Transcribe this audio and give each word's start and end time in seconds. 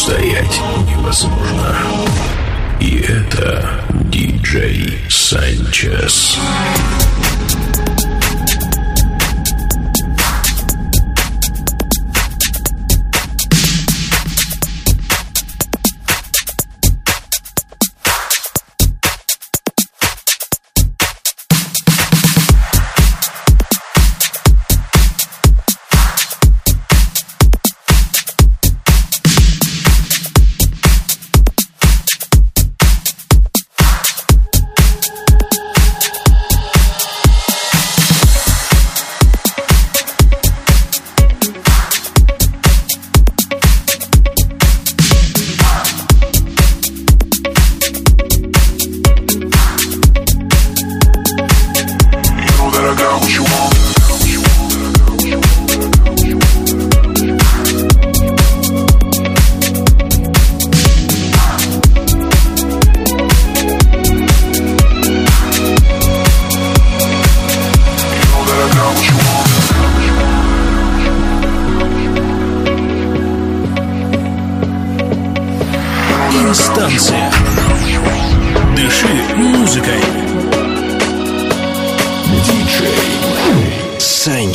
устоять 0.00 0.60
невозможно. 0.88 1.76
И 2.80 3.00
это 3.00 3.84
диджей 4.10 4.98
Санчес. 5.10 6.38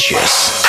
Sanchez. 0.06 0.64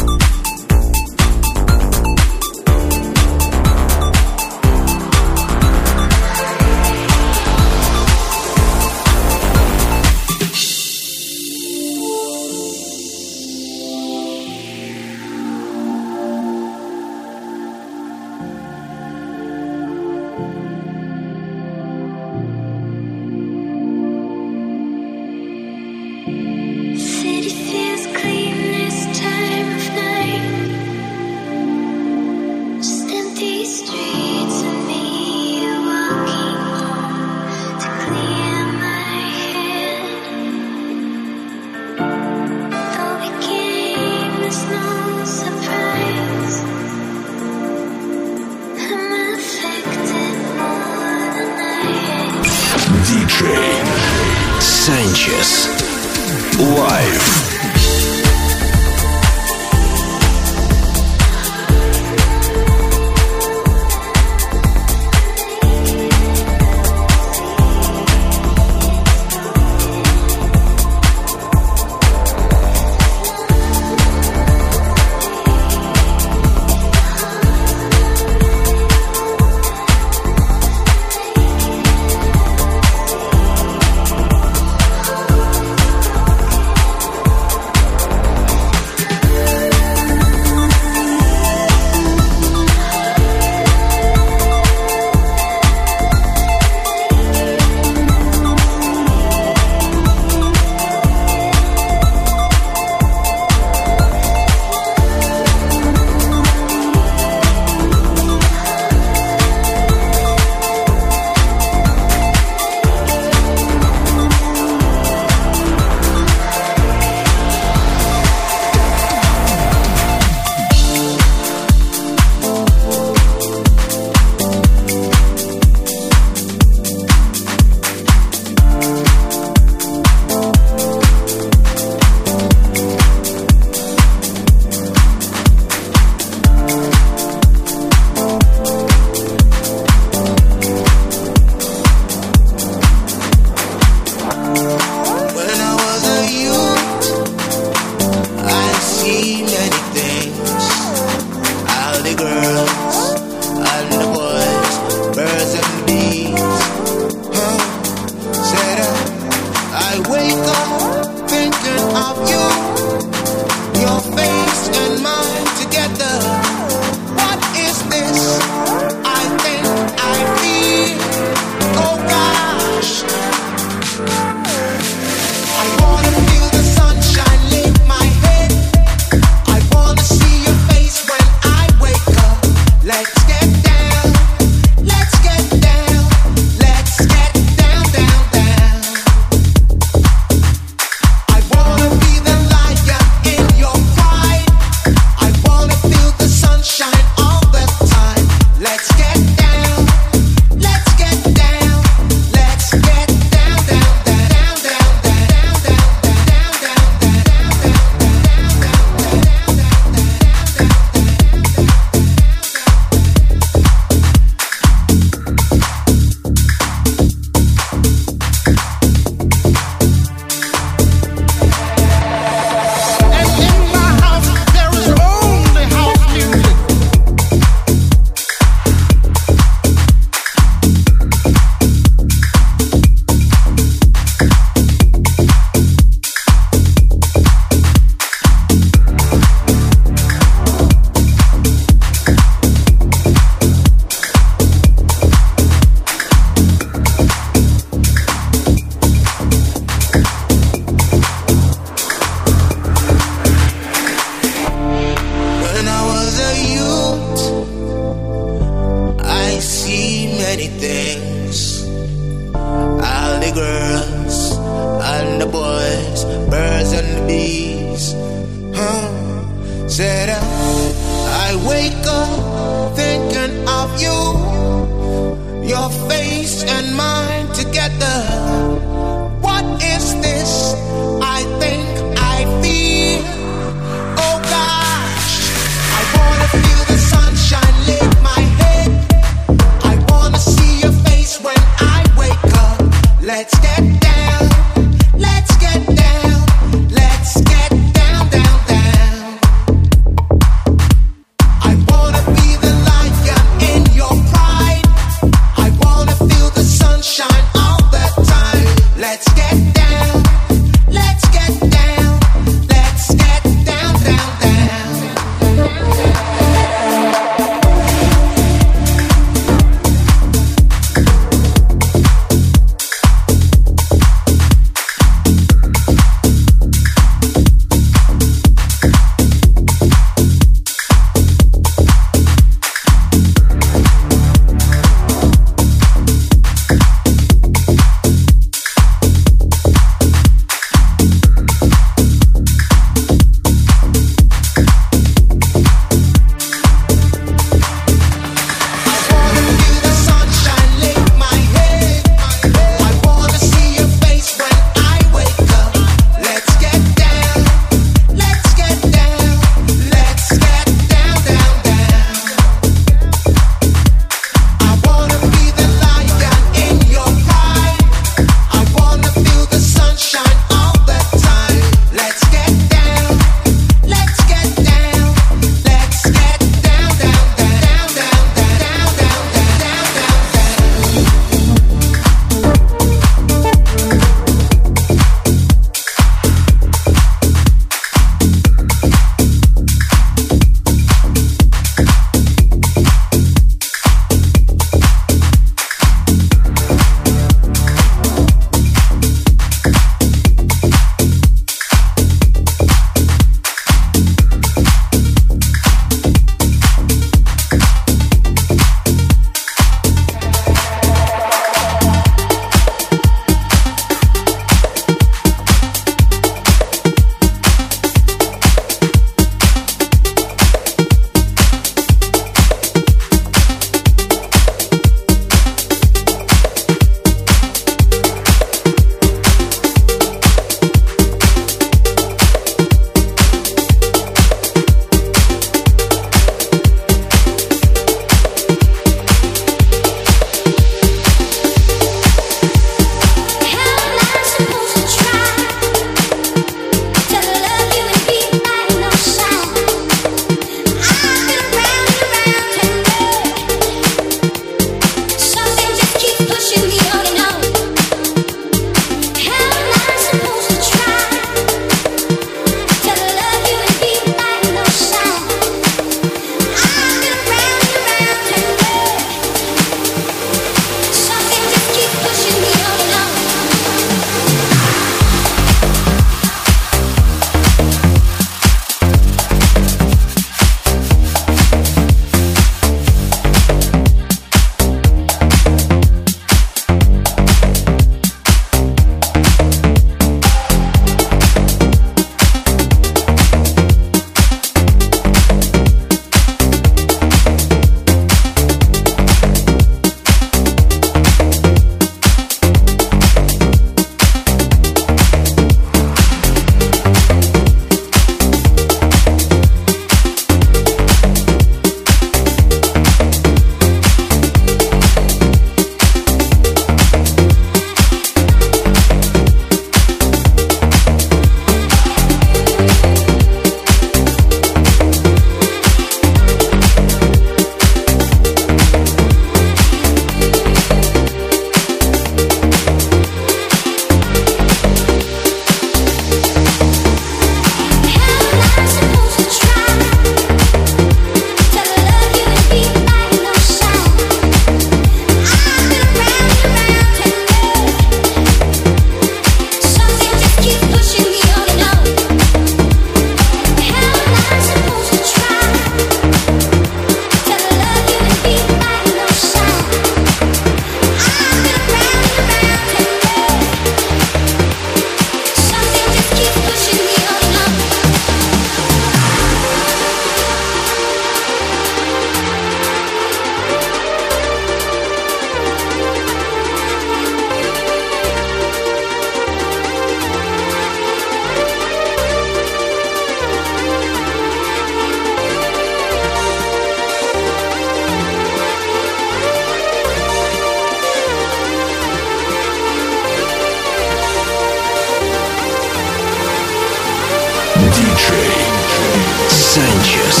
Диджей 599.61 600.00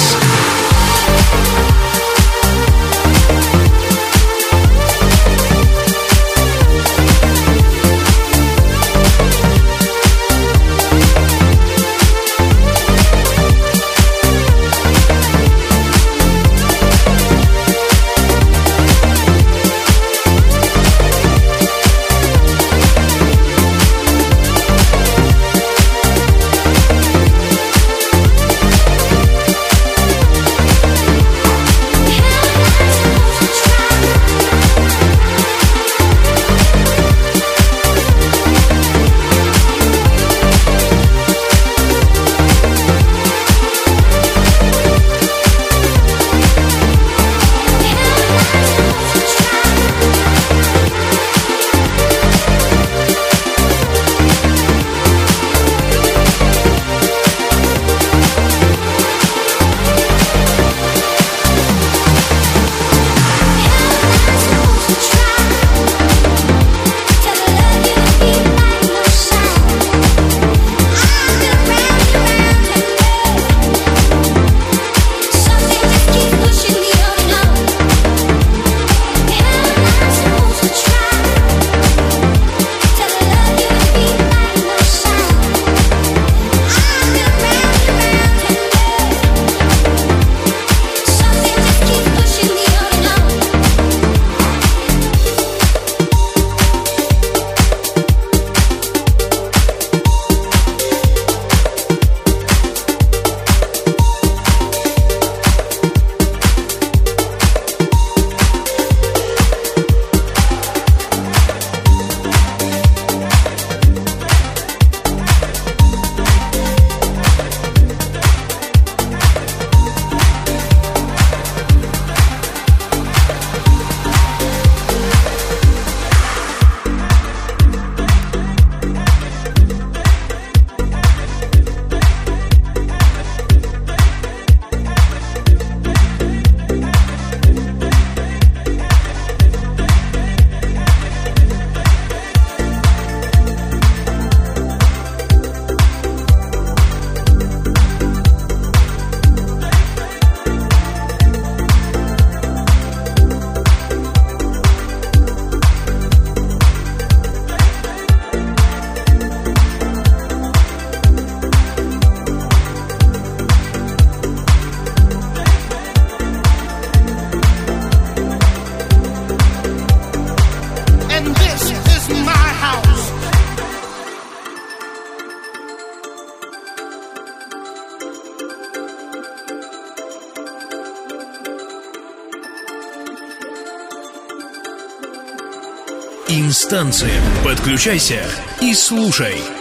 Санчес. 186.71 186.81
Инстанция. 186.81 187.21
Подключайся 187.43 188.23
и 188.61 188.73
слушай. 188.73 189.60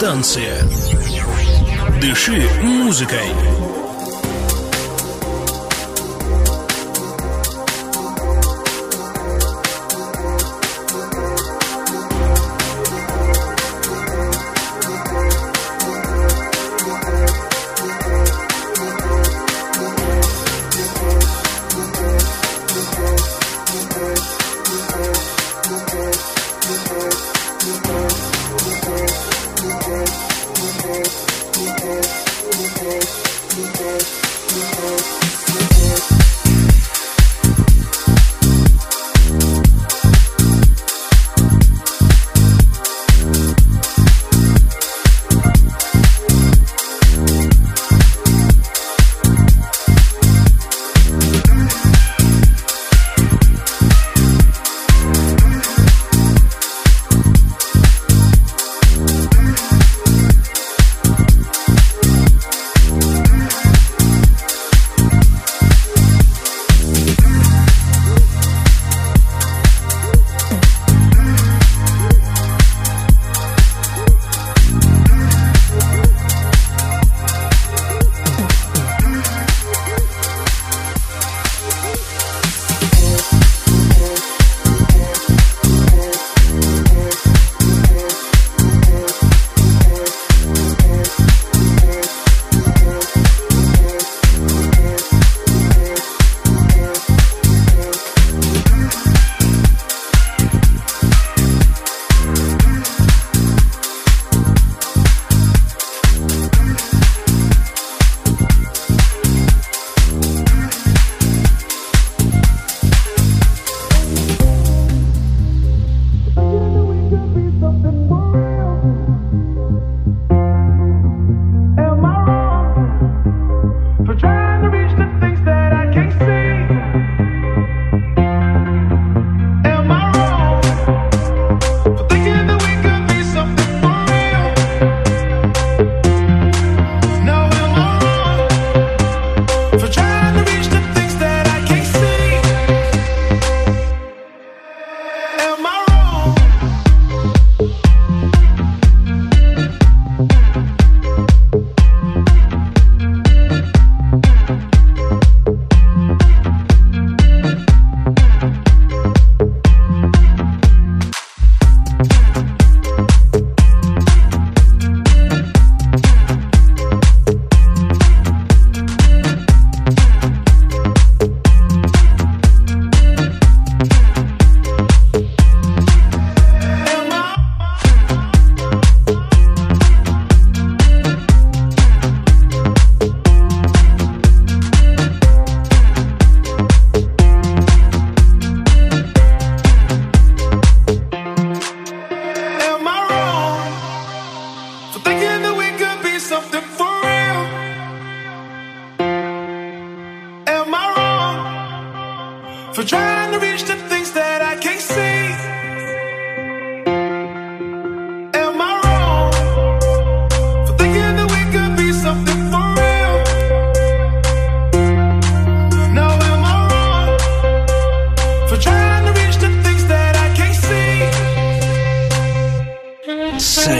Дэнс-станция. 0.00 0.62
Дыши 2.00 2.40
музыкой. 2.62 3.87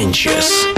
inches. 0.08 0.77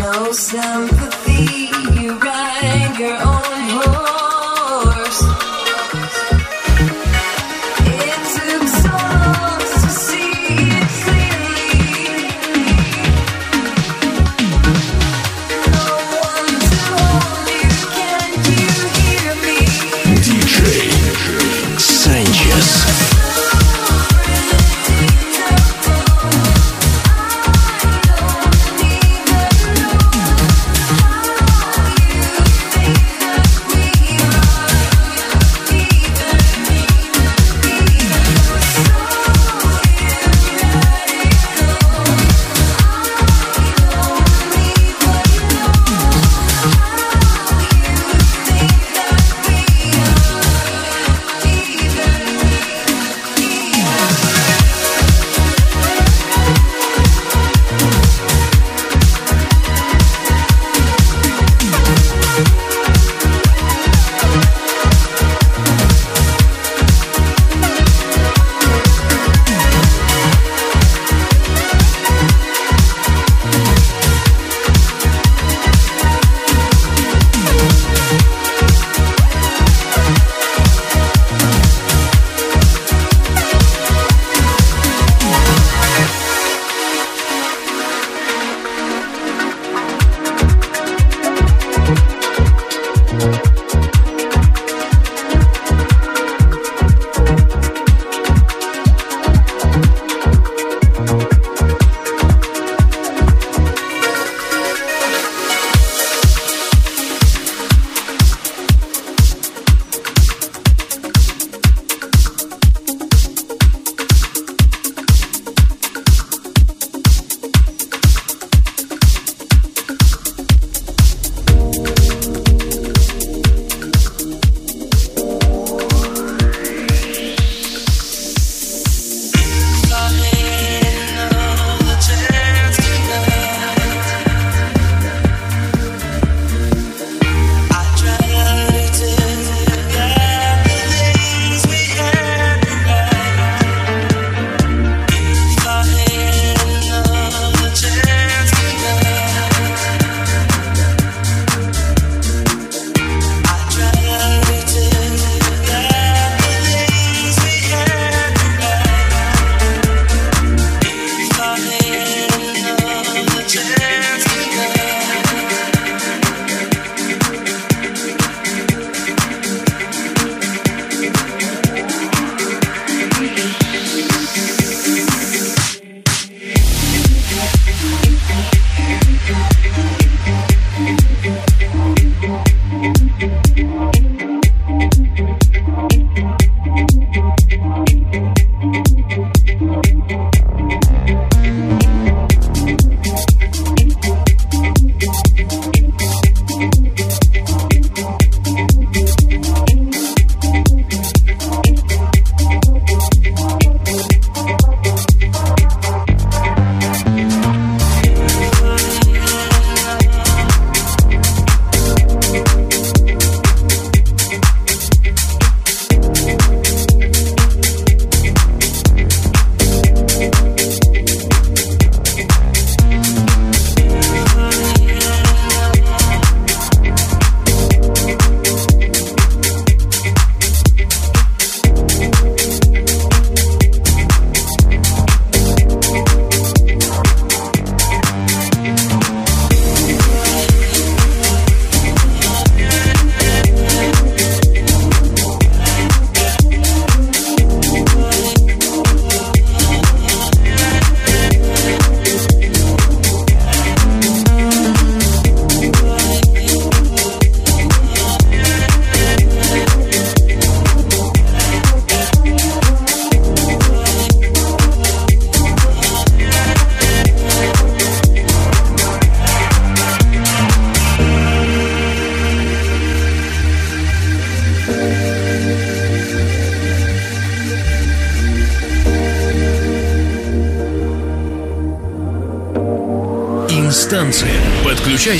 no 0.00 0.32
sympathy. 0.32 1.68
You 2.00 2.18
ride 2.18 2.96
your 2.98 3.18
own. 3.22 3.49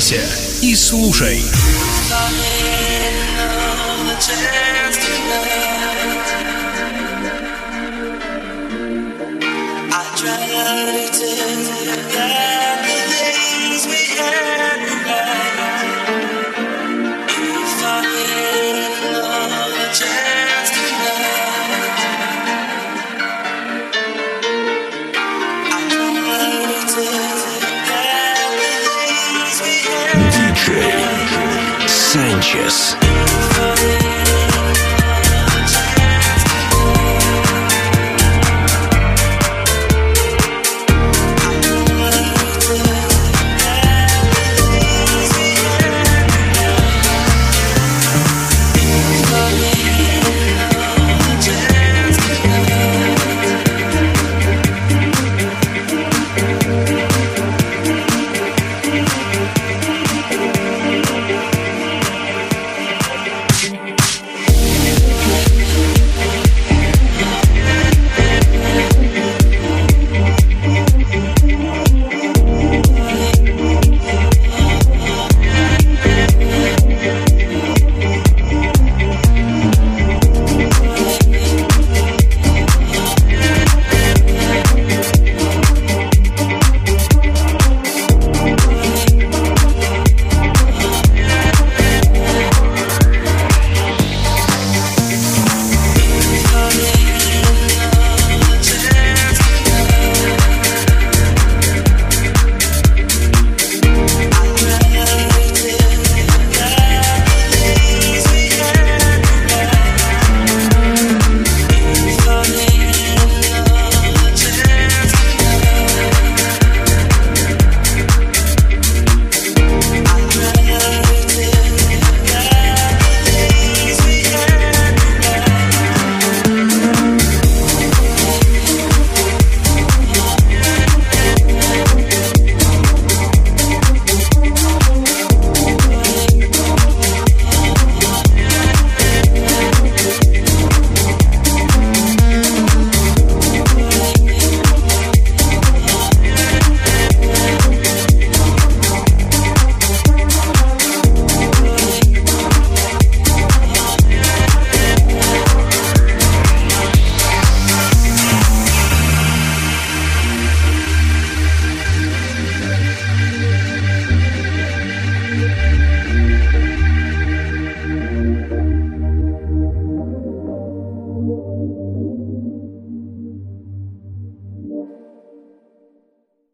Подключайся 0.01 0.63
и 0.63 0.73
слушай. 0.73 1.40